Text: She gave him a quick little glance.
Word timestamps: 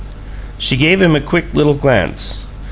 She 0.57 0.77
gave 0.77 0.99
him 0.99 1.15
a 1.15 1.21
quick 1.21 1.53
little 1.53 1.75
glance. 1.75 2.47